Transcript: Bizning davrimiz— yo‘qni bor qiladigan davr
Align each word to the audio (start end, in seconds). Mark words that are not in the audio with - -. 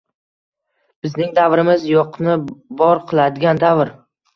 Bizning 1.03 1.37
davrimiz— 1.41 1.87
yo‘qni 1.95 2.41
bor 2.85 3.07
qiladigan 3.15 3.67
davr 3.71 3.99